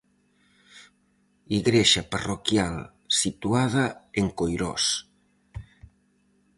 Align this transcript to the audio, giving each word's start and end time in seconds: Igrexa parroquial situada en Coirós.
Igrexa 1.59 2.01
parroquial 2.13 2.75
situada 3.19 3.85
en 4.19 4.27
Coirós. 4.37 4.85